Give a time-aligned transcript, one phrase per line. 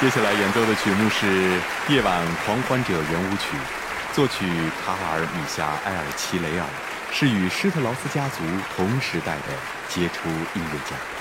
[0.00, 1.26] 接下来演奏的曲目是
[1.92, 3.56] 《夜晚狂欢者》圆舞曲，
[4.12, 4.46] 作曲
[4.86, 6.64] 卡尔米夏埃尔齐雷尔，
[7.10, 8.44] 是与施特劳斯家族
[8.76, 9.52] 同时代的
[9.88, 11.17] 杰出音乐家。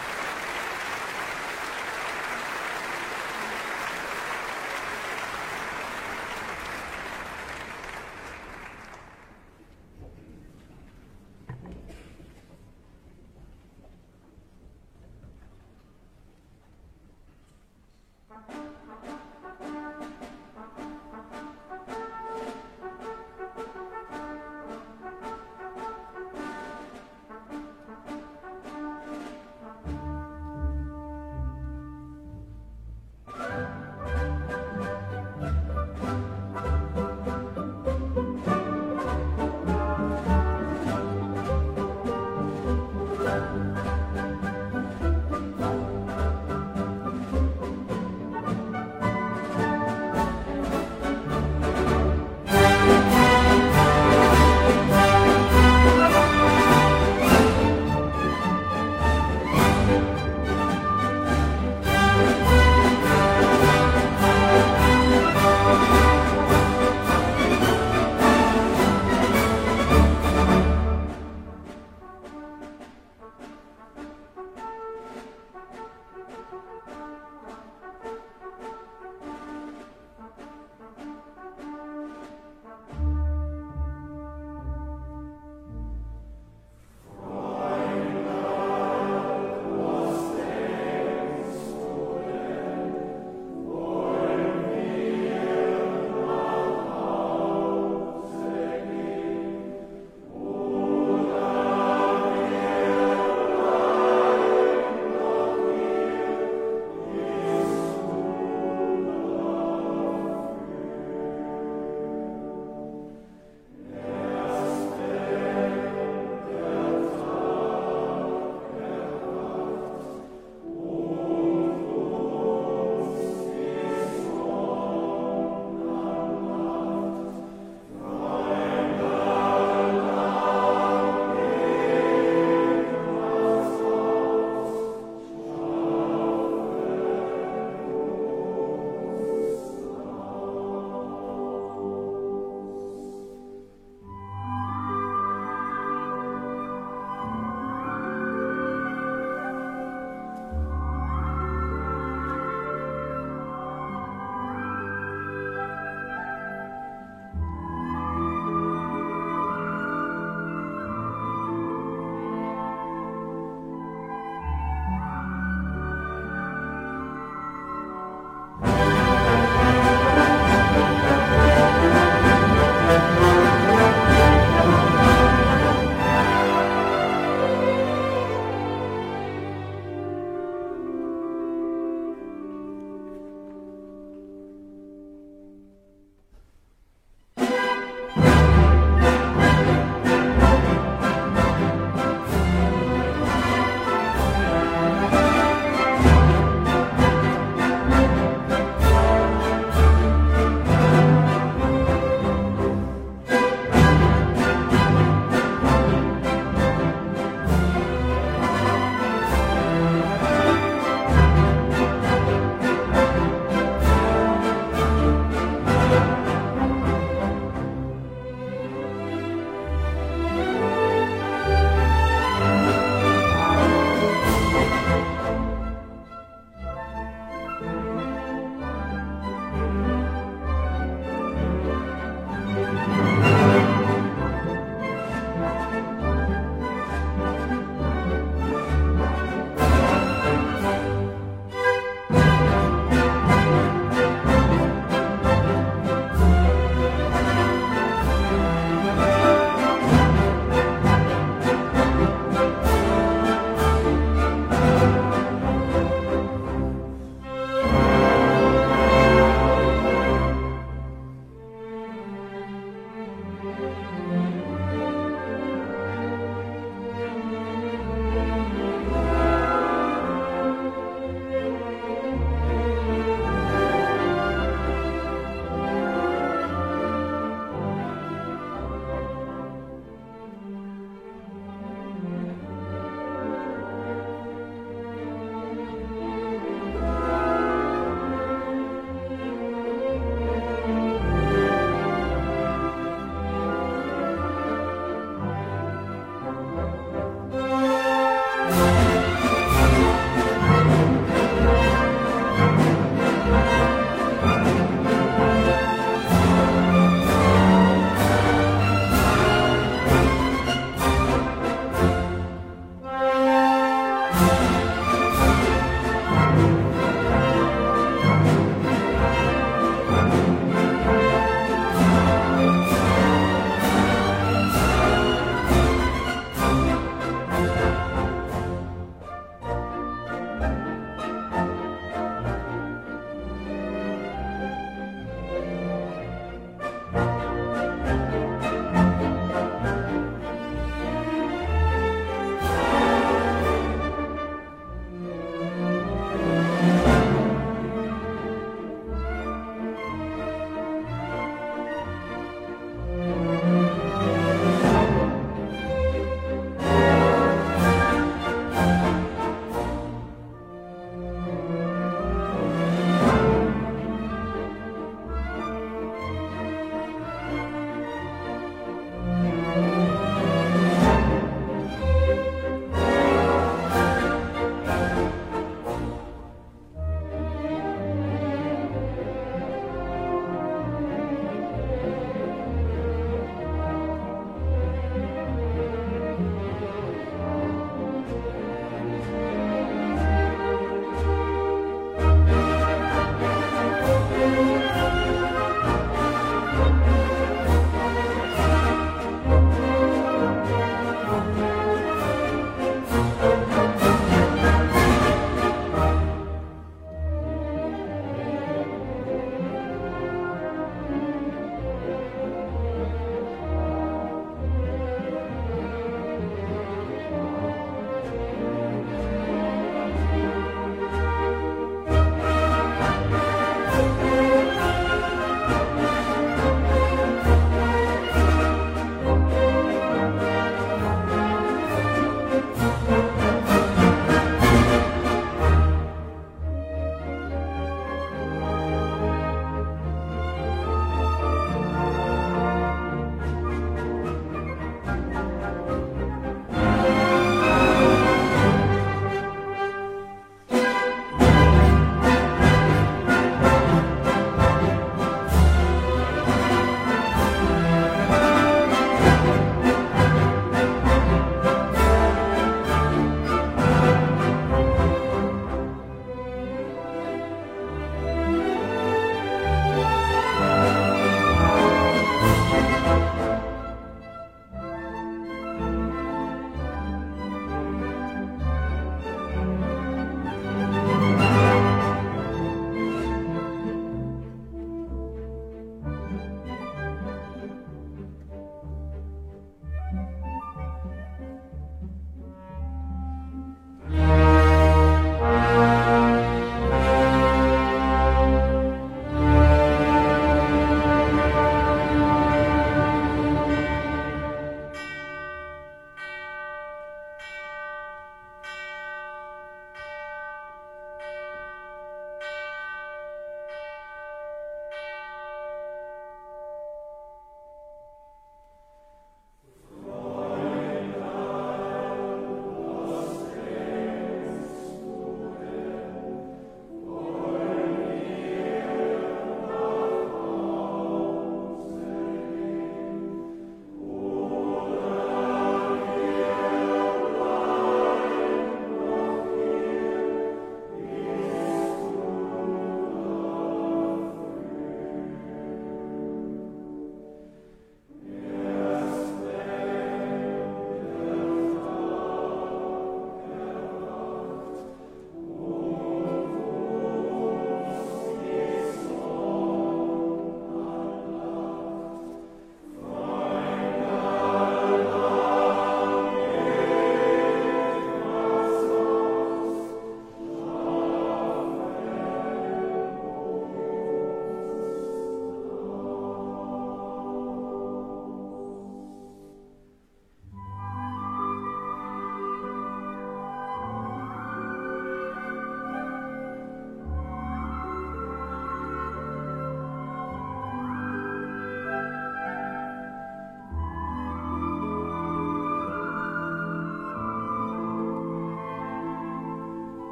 [268.28, 268.67] Bye.